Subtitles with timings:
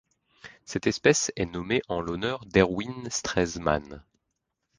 [0.65, 4.03] Cette espèce est nommée en l'honneur d'Erwin Stresemann.